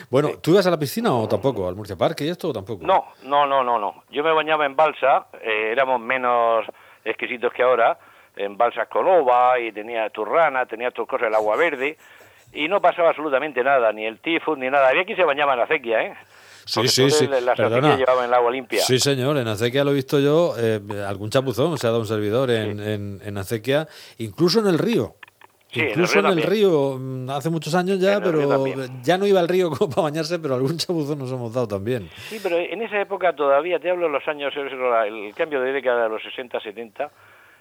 Bueno, 0.08 0.30
¿tú 0.40 0.52
ibas 0.52 0.66
a 0.66 0.70
la 0.70 0.78
piscina 0.78 1.12
o 1.12 1.26
tampoco? 1.28 1.68
¿Al 1.68 1.74
Murcia 1.74 1.96
Parque 1.96 2.24
y 2.24 2.28
esto 2.28 2.48
o 2.48 2.52
tampoco? 2.52 2.86
No, 2.86 3.06
no, 3.24 3.46
no, 3.46 3.64
no, 3.64 3.78
no. 3.78 4.04
Yo 4.10 4.22
me 4.22 4.32
bañaba 4.32 4.64
en 4.66 4.76
balsa, 4.76 5.26
eh, 5.42 5.70
éramos 5.72 6.00
menos 6.00 6.64
exquisitos 7.04 7.52
que 7.52 7.62
ahora, 7.62 7.98
en 8.36 8.56
balsas 8.56 8.88
con 8.88 9.06
ova 9.06 9.58
y 9.58 9.72
tenía 9.72 10.08
turrana, 10.10 10.66
tenía 10.66 10.90
tus 10.90 11.06
cosas, 11.08 11.28
el 11.28 11.34
agua 11.34 11.56
verde, 11.56 11.96
y 12.52 12.68
no 12.68 12.80
pasaba 12.80 13.08
absolutamente 13.10 13.64
nada, 13.64 13.92
ni 13.92 14.06
el 14.06 14.20
tifus 14.20 14.56
ni 14.56 14.70
nada. 14.70 14.88
Había 14.88 15.04
quien 15.04 15.16
se 15.16 15.24
bañaba 15.24 15.54
en 15.54 15.60
acequia, 15.60 16.02
¿eh? 16.02 16.14
Sí, 16.66 16.74
Porque 16.76 16.88
sí, 16.88 17.10
sí. 17.10 17.26
Las 17.26 17.56
Perdona. 17.58 17.94
llevaban 17.96 18.24
el 18.24 18.32
agua 18.32 18.50
limpia. 18.50 18.80
Sí, 18.82 18.98
señor, 18.98 19.36
en 19.36 19.46
Acequia 19.46 19.84
lo 19.84 19.90
he 19.90 19.94
visto 19.94 20.18
yo, 20.18 20.54
eh, 20.56 20.80
algún 21.06 21.28
chapuzón 21.28 21.76
se 21.76 21.86
ha 21.86 21.90
dado 21.90 22.00
un 22.00 22.06
servidor 22.06 22.50
en, 22.50 22.80
en, 22.80 23.20
en 23.22 23.36
Acequia, 23.38 23.86
incluso 24.16 24.60
en 24.60 24.68
el 24.68 24.78
río. 24.78 25.16
Sí, 25.75 25.81
en 25.81 25.87
el 25.87 25.90
incluso 25.90 26.21
río 26.21 26.31
en 26.31 26.38
el 26.38 26.45
río, 26.45 26.99
mm, 26.99 27.31
hace 27.31 27.50
muchos 27.50 27.75
años 27.75 27.99
ya, 27.99 28.14
el 28.14 28.23
río 28.23 28.49
pero 28.49 28.87
ya 29.02 29.19
no 29.19 29.26
iba 29.26 29.40
al 29.40 29.49
río 29.49 29.71
como 29.76 29.90
para 29.90 30.02
bañarse, 30.02 30.38
pero 30.38 30.54
algún 30.54 30.76
chapuzón 30.76 31.19
nos 31.19 31.33
hemos 31.33 31.52
dado 31.52 31.66
también. 31.66 32.09
Sí, 32.28 32.38
pero 32.40 32.57
en 32.59 32.81
esa 32.81 33.00
época 33.00 33.35
todavía, 33.35 33.81
te 33.81 33.90
hablo 33.90 34.07
de 34.07 34.12
los 34.12 34.26
años, 34.28 34.54
el 34.57 35.35
cambio 35.35 35.61
de 35.61 35.73
década 35.73 36.04
de 36.04 36.11
los 36.11 36.23
60, 36.23 36.61
70, 36.61 37.11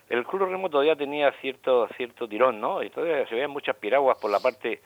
el 0.10 0.26
club 0.26 0.48
remo 0.48 0.70
todavía 0.70 0.96
tenía 0.96 1.32
cierto 1.42 1.88
cierto 1.98 2.28
tirón, 2.28 2.62
¿no? 2.62 2.84
Y 2.84 2.92
todavía 2.92 3.28
se 3.28 3.34
veían 3.34 3.50
muchas 3.50 3.76
piraguas 3.78 4.18
por 4.22 4.30
la 4.30 4.40
parte 4.40 4.80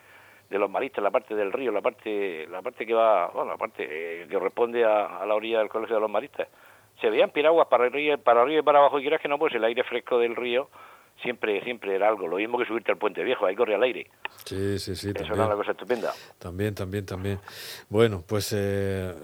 de 0.50 0.57
los 0.57 0.69
maristas, 0.69 1.03
la 1.03 1.12
parte 1.12 1.36
del 1.36 1.51
río, 1.51 1.72
la 1.74 1.81
parte 1.81 2.48
la 2.48 2.62
parte 2.62 2.86
que 2.86 2.93
va, 2.93 3.27
bueno, 3.27 3.51
la 3.51 3.57
parte 3.57 3.88
eh, 3.89 4.27
que 4.29 4.39
responde 4.39 4.86
a, 4.86 5.17
a 5.17 5.25
la 5.25 5.36
orilla 5.36 5.60
del 5.60 5.67
colegio 5.67 5.96
de 5.96 6.01
los 6.01 6.10
maristas. 6.10 6.48
Se 7.01 7.10
veían 7.10 7.31
piraguas 7.31 7.67
para 7.67 7.86
arriba, 7.86 8.15
para 8.15 8.41
arriba 8.41 8.62
y 8.62 8.63
para 8.63 8.79
abajo, 8.79 9.00
y 9.00 9.01
quieras 9.01 9.22
que 9.22 9.27
no, 9.27 9.38
pues 9.38 9.53
el 9.53 9.63
aire 9.65 9.84
fresco 9.84 10.17
del 10.17 10.36
río 10.36 10.69
siempre 11.21 11.62
siempre 11.63 11.95
era 11.95 12.07
algo. 12.09 12.27
Lo 12.27 12.38
mismo 12.38 12.57
que 12.57 12.65
subirte 12.65 12.91
al 12.91 12.97
puente 12.97 13.24
viejo, 13.24 13.45
ahí 13.45 13.55
corría 13.55 13.77
el 13.77 13.83
aire. 13.83 14.07
Sí, 14.45 14.79
sí, 14.79 14.95
sí, 14.95 15.09
Eso 15.09 15.19
era 15.19 15.27
también. 15.27 15.47
una 15.47 15.55
cosa 15.55 15.71
estupenda. 15.71 16.13
También, 16.39 16.75
también, 16.75 17.05
también. 17.05 17.39
Bueno, 17.89 18.24
pues 18.27 18.53
eh, 18.53 18.57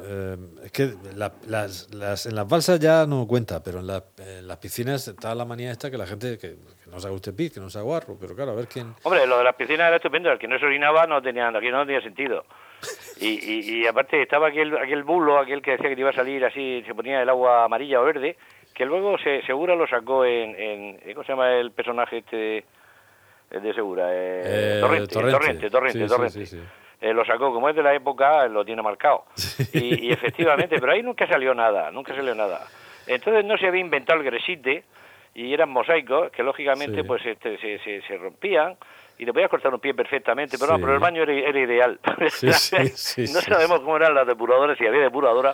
eh, 0.06 0.38
es 0.66 0.72
que 0.72 0.94
la- 1.16 1.34
las, 1.48 1.94
las- 1.94 2.26
en 2.26 2.36
las 2.36 2.48
balsas 2.48 2.80
ya 2.80 3.06
no 3.06 3.26
cuenta, 3.28 3.64
pero 3.64 3.80
en, 3.80 3.88
la- 3.88 4.04
en 4.18 4.48
las 4.48 4.58
piscinas 4.58 5.08
está 5.08 5.34
la 5.36 5.46
manía 5.46 5.72
esta 5.72 5.90
que 5.92 5.98
la 5.98 6.06
gente, 6.06 6.38
que, 6.38 6.56
que 6.84 6.90
no 6.92 7.00
se 7.00 7.08
haga 7.08 7.16
usted 7.16 7.34
pis, 7.36 7.52
que 7.54 7.60
no 7.60 7.70
se 7.70 7.78
haga 7.78 7.86
guarro, 7.86 8.18
pero 8.20 8.36
claro, 8.36 8.52
a 8.52 8.56
ver 8.56 8.68
quién... 8.68 8.94
Hombre, 9.04 9.26
lo 9.28 9.38
de 9.38 9.44
las 9.44 9.56
piscinas 9.56 9.88
era 9.88 9.96
estupendo, 9.98 10.32
el 10.32 10.40
que 10.40 10.48
no 10.48 10.58
se 10.60 10.66
orinaba 10.66 11.06
no 11.08 11.22
tenía, 11.22 11.48
aquí 11.50 11.70
no 11.70 11.86
tenía 11.86 12.02
sentido. 12.02 12.46
Y, 13.22 13.28
y, 13.40 13.82
y 13.84 13.88
aparte 13.88 14.22
estaba 14.22 14.50
aquel, 14.50 14.76
aquel 14.78 15.04
bulo, 15.04 15.38
aquel 15.40 15.62
que 15.62 15.72
decía 15.72 15.88
que 15.88 15.96
te 15.96 16.02
iba 16.02 16.10
a 16.10 16.14
salir 16.16 16.44
así, 16.44 16.84
se 16.86 16.94
ponía 16.94 17.22
el 17.22 17.30
agua 17.30 17.64
amarilla 17.64 18.02
o 18.02 18.04
verde, 18.04 18.36
que 18.74 18.86
luego 18.86 19.18
se, 19.20 19.42
seguro 19.44 19.76
lo 19.76 19.88
sacó 19.88 20.26
en, 20.26 20.56
en 20.60 21.14
¿cómo 21.14 21.24
se 21.24 21.32
llama 21.34 21.52
el 21.54 21.72
personaje 21.72 22.20
este? 22.20 22.66
el 23.52 23.62
de 23.62 23.74
Segura, 23.74 24.08
eh, 24.12 24.42
Eh, 24.46 24.78
Torrente, 24.82 25.14
Torrente. 25.14 25.38
Torrente, 25.38 25.70
Torrente, 25.70 26.00
Sí, 26.00 26.04
sí, 26.06 26.10
Torrente. 26.10 26.46
sí, 26.46 26.58
sí. 26.58 26.64
Eh, 27.02 27.14
lo 27.14 27.24
sacó, 27.26 27.54
como 27.54 27.70
es 27.70 27.76
de 27.76 27.84
la 27.84 27.94
época, 27.94 28.48
lo 28.48 28.66
tiene 28.66 28.82
marcado. 28.82 29.26
Y, 29.74 30.08
y 30.08 30.12
efectivamente, 30.12 30.80
pero 30.80 30.94
ahí 30.94 31.04
nunca 31.04 31.28
salió 31.28 31.54
nada, 31.54 31.92
nunca 31.92 32.16
salió 32.16 32.34
nada. 32.34 32.66
Entonces 33.06 33.46
no 33.46 33.58
se 33.58 33.68
había 33.68 33.82
inventado 33.82 34.20
el 34.20 34.26
gresite 34.26 34.84
y 35.36 35.54
eran 35.54 35.70
mosaicos 35.70 36.32
que 36.32 36.42
lógicamente 36.44 37.04
pues 37.04 37.24
este, 37.26 37.58
se, 37.60 37.80
se, 37.80 38.02
se 38.04 38.18
rompían 38.18 38.76
y 39.20 39.26
le 39.26 39.34
podías 39.34 39.50
cortar 39.50 39.74
un 39.74 39.80
pie 39.80 39.94
perfectamente, 39.94 40.58
pero 40.58 40.72
no, 40.74 40.80
pero 40.80 40.94
el 40.94 41.00
baño 41.00 41.22
era, 41.24 41.34
era 41.34 41.60
ideal. 41.60 42.00
Sí, 42.30 42.52
sí, 42.54 42.88
sí, 43.28 43.34
no 43.34 43.42
sabemos 43.42 43.82
cómo 43.82 43.98
eran 43.98 44.16
las 44.16 44.26
depuradoras, 44.26 44.78
si 44.78 44.88
había 44.88 45.02
depuradora, 45.02 45.54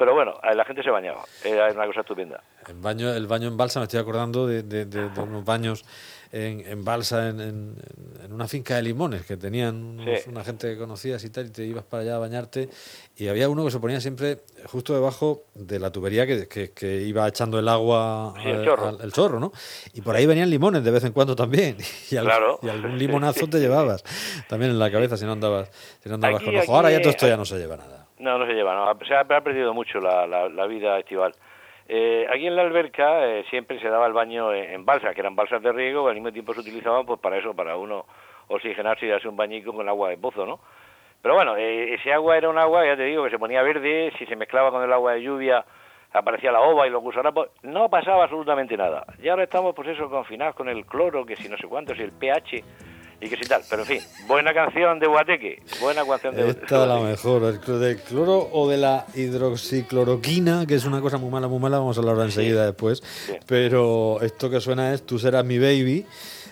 pero 0.00 0.14
bueno, 0.14 0.32
eh, 0.42 0.54
la 0.54 0.64
gente 0.64 0.82
se 0.82 0.88
bañaba, 0.90 1.22
era 1.44 1.70
una 1.72 1.84
cosa 1.86 2.00
estupenda. 2.00 2.42
El 2.66 2.76
baño, 2.76 3.12
el 3.12 3.26
baño 3.26 3.48
en 3.48 3.56
balsa, 3.58 3.80
me 3.80 3.84
estoy 3.84 4.00
acordando 4.00 4.46
de, 4.46 4.62
de- 4.62 4.86
de- 4.86 5.10
de 5.10 5.20
unos 5.20 5.44
baños 5.44 5.84
en, 6.32 6.60
en 6.66 6.84
balsa 6.84 7.28
en, 7.28 7.40
en- 7.40 7.76
en 8.24 8.32
una 8.32 8.46
finca 8.48 8.76
de 8.76 8.82
limones 8.82 9.26
que 9.26 9.36
tenían 9.36 9.74
unos- 10.00 10.20
Sí. 10.22 10.30
una 10.30 10.42
gente 10.44 10.68
que 10.72 10.78
conocías 10.78 11.22
y 11.24 11.30
tal, 11.30 11.46
y 11.46 11.50
te 11.50 11.64
ibas 11.64 11.84
para 11.84 12.02
allá 12.02 12.16
a 12.16 12.18
bañarte. 12.18 12.68
Y 13.16 13.28
había 13.28 13.48
uno 13.48 13.64
que 13.64 13.70
se 13.72 13.78
ponía 13.80 14.00
siempre 14.00 14.38
justo 14.66 14.94
debajo 14.94 15.42
de 15.54 15.78
la 15.78 15.90
tubería 15.90 16.26
que, 16.26 16.48
que- 16.48 16.70
que 16.70 17.02
iba 17.02 17.26
echando 17.28 17.58
el 17.58 17.68
agua, 17.68 18.32
Sí, 18.42 18.48
el 18.48 18.64
chorro. 18.64 18.88
al- 18.88 19.00
el 19.02 19.12
chorro, 19.12 19.38
¿no? 19.40 19.52
Y 19.92 20.00
por 20.00 20.16
ahí 20.16 20.24
venían 20.24 20.48
limones 20.48 20.82
de 20.82 20.90
vez 20.90 21.04
en 21.04 21.12
cuando 21.12 21.36
también. 21.36 21.76
Y, 22.10 22.16
al- 22.16 22.24
Claro. 22.24 22.58
y 22.62 22.68
algún 22.70 22.96
limonazo 22.98 23.46
te 23.48 23.58
llevabas 23.60 24.02
también 24.48 24.70
en 24.70 24.78
la 24.78 24.90
cabeza 24.90 25.16
si 25.18 25.24
no 25.26 25.32
andabas, 25.32 25.68
si 26.02 26.08
no 26.08 26.14
andabas 26.14 26.36
Aquí- 26.36 26.46
con 26.46 26.56
ojo. 26.56 26.74
Ahora 26.76 26.90
ya 26.90 27.00
todo 27.00 27.10
esto 27.10 27.26
ya 27.28 27.36
no 27.36 27.44
se 27.44 27.58
lleva 27.58 27.76
nada. 27.76 27.99
No, 28.20 28.38
no 28.38 28.46
se 28.46 28.52
lleva, 28.52 28.74
no. 28.74 29.04
Se 29.06 29.14
ha, 29.14 29.24
perdido 29.24 29.74
mucho 29.74 29.98
la, 30.00 30.26
la, 30.26 30.48
la 30.48 30.66
vida 30.66 30.98
estival. 30.98 31.34
Eh, 31.88 32.26
aquí 32.30 32.46
en 32.46 32.54
la 32.54 32.62
alberca 32.62 33.26
eh, 33.26 33.44
siempre 33.50 33.80
se 33.80 33.88
daba 33.88 34.06
el 34.06 34.12
baño 34.12 34.54
en, 34.54 34.70
en 34.70 34.84
balsa, 34.84 35.12
que 35.12 35.20
eran 35.20 35.34
balsas 35.34 35.62
de 35.62 35.72
riego, 35.72 36.04
que 36.04 36.10
al 36.10 36.14
mismo 36.14 36.30
tiempo 36.30 36.54
se 36.54 36.60
utilizaban 36.60 37.04
pues 37.04 37.18
para 37.18 37.38
eso, 37.38 37.54
para 37.54 37.76
uno 37.76 38.06
oxigenarse 38.48 39.06
y 39.06 39.08
darse 39.08 39.28
un 39.28 39.36
bañico 39.36 39.72
con 39.72 39.88
agua 39.88 40.10
de 40.10 40.18
pozo, 40.18 40.46
¿no? 40.46 40.60
Pero 41.22 41.34
bueno, 41.34 41.56
eh, 41.56 41.94
ese 41.94 42.12
agua 42.12 42.36
era 42.36 42.48
un 42.48 42.58
agua, 42.58 42.86
ya 42.86 42.96
te 42.96 43.04
digo, 43.04 43.24
que 43.24 43.30
se 43.30 43.38
ponía 43.38 43.62
verde, 43.62 44.12
si 44.18 44.26
se 44.26 44.36
mezclaba 44.36 44.70
con 44.70 44.82
el 44.82 44.92
agua 44.92 45.14
de 45.14 45.22
lluvia 45.22 45.64
aparecía 46.12 46.50
la 46.52 46.60
ova 46.60 46.86
y 46.86 46.90
los 46.90 47.02
gusarapos, 47.02 47.50
no 47.62 47.88
pasaba 47.88 48.24
absolutamente 48.24 48.76
nada. 48.76 49.04
Y 49.22 49.28
ahora 49.28 49.44
estamos 49.44 49.74
pues 49.74 49.88
eso 49.88 50.10
confinados 50.10 50.54
con 50.54 50.68
el 50.68 50.84
cloro, 50.86 51.24
que 51.24 51.36
si 51.36 51.48
no 51.48 51.56
sé 51.56 51.66
cuánto, 51.66 51.94
si 51.94 52.02
el 52.02 52.12
pH 52.12 52.64
y 53.20 53.28
que 53.28 53.36
si 53.36 53.42
tal. 53.42 53.62
Pero 53.68 53.82
en 53.82 53.88
fin, 53.88 54.00
buena 54.26 54.54
canción 54.54 54.98
de 54.98 55.06
Guateque, 55.06 55.62
buena 55.80 56.04
canción 56.04 56.34
de 56.34 56.48
Esta 56.50 56.82
es 56.82 56.88
la 56.88 56.98
mejor, 57.00 57.42
el 57.44 57.80
del 57.80 57.98
cloro 57.98 58.48
o 58.52 58.68
de 58.68 58.78
la 58.78 59.06
hidroxicloroquina, 59.14 60.66
que 60.66 60.74
es 60.74 60.84
una 60.84 61.00
cosa 61.00 61.18
muy 61.18 61.30
mala, 61.30 61.48
muy 61.48 61.58
mala, 61.58 61.78
vamos 61.78 61.96
a 61.96 62.00
hablar 62.00 62.18
enseguida 62.24 62.64
después. 62.64 63.02
Pero 63.46 64.20
esto 64.22 64.50
que 64.50 64.60
suena 64.60 64.92
es 64.94 65.04
Tú 65.04 65.18
serás 65.18 65.44
mi 65.44 65.58
baby, 65.58 66.06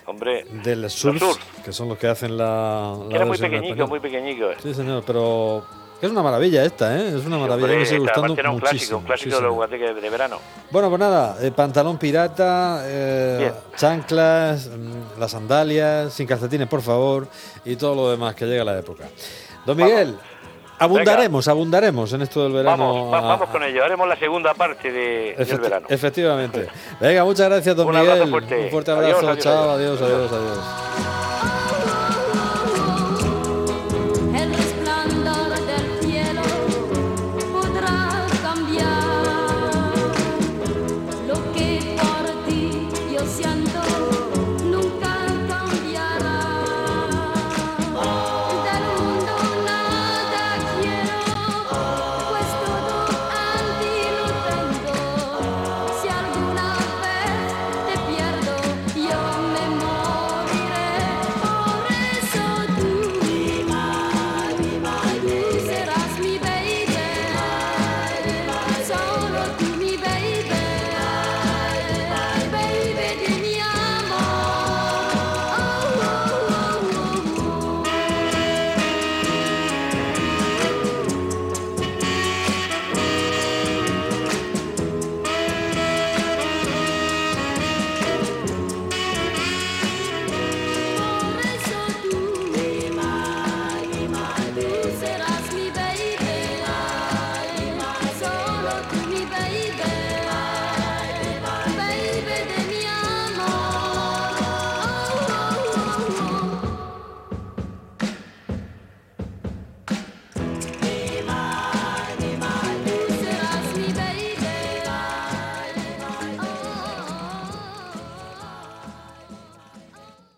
Hombre, 0.05 0.45
del 0.63 0.89
Surf, 0.89 1.19
Surf. 1.19 1.63
que 1.63 1.71
son 1.71 1.89
los 1.89 1.97
que 1.97 2.07
hacen 2.07 2.37
la. 2.37 2.97
la 3.09 3.15
era 3.15 3.25
muy 3.25 3.37
pequeñico, 3.37 3.87
muy 3.87 3.99
pequeñico. 3.99 4.47
Sí, 4.61 4.73
señor, 4.73 5.03
pero 5.05 5.63
es 6.01 6.09
una 6.11 6.21
maravilla 6.23 6.63
esta, 6.63 6.97
¿eh? 6.97 7.09
Es 7.09 7.25
una 7.25 7.37
maravilla, 7.37 7.65
Hombre, 7.65 7.79
me 7.79 7.85
sigue 7.85 7.99
gustando 7.99 8.33
era 8.37 8.49
un 8.51 8.59
muchísimo. 8.59 8.69
clásico, 8.79 8.97
un 8.97 9.03
clásico 9.05 9.35
sí, 9.35 9.41
de 9.81 9.87
los 9.91 10.01
de 10.01 10.09
verano. 10.09 10.37
Bueno, 10.71 10.89
pues 10.89 10.99
nada, 10.99 11.37
eh, 11.41 11.51
pantalón 11.51 11.97
pirata, 11.97 12.81
eh, 12.85 13.51
chanclas, 13.75 14.67
mm, 14.67 15.19
las 15.19 15.31
sandalias, 15.31 16.13
sin 16.13 16.25
calcetines, 16.27 16.67
por 16.67 16.81
favor, 16.81 17.27
y 17.65 17.75
todo 17.75 17.95
lo 17.95 18.11
demás 18.11 18.35
que 18.35 18.45
llega 18.45 18.63
la 18.63 18.77
época. 18.79 19.05
Don 19.65 19.75
Vamos. 19.77 19.91
Miguel, 19.91 20.17
abundaremos, 20.79 21.47
abundaremos 21.49 22.13
en 22.13 22.21
esto 22.21 22.43
del 22.43 22.53
verano. 22.53 22.77
Vamos, 22.93 23.13
va- 23.13 23.17
a- 23.17 23.21
vamos 23.21 23.49
con 23.49 23.61
ello. 23.63 23.83
Haremos 23.83 24.07
la 24.07 24.15
segunda 24.15 24.53
parte 24.53 24.91
de, 24.91 25.35
del 25.37 25.47
Efecti- 25.47 25.61
verano. 25.61 25.87
Efectivamente. 25.89 26.67
Venga, 27.01 27.25
muchas 27.25 27.49
gracias, 27.49 27.75
don 27.75 27.87
Un 27.87 27.99
Miguel. 27.99 28.29
fuerte. 28.29 28.63
Un 28.65 28.69
fuerte 28.71 28.91
Adiós, 28.91 29.05
abrazo. 29.17 29.27
adiós, 29.31 29.43
Chao, 29.43 29.69
adiós. 29.71 30.01
adiós, 30.01 30.31
adiós, 30.31 30.31
adiós. 30.31 31.18